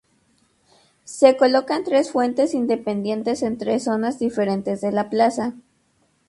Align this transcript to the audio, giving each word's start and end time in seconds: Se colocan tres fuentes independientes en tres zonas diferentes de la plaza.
Se 1.03 1.37
colocan 1.37 1.83
tres 1.83 2.09
fuentes 2.11 2.55
independientes 2.55 3.43
en 3.43 3.59
tres 3.59 3.83
zonas 3.83 4.17
diferentes 4.17 4.81
de 4.81 4.91
la 4.91 5.11
plaza. 5.11 5.53